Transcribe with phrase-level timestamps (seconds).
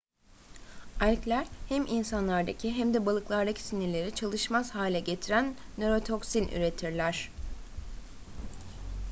[0.99, 7.29] algler hem insanlardaki hem de balıklardaki sinirleri çalışmaz hale getiren nörotoksin üretirler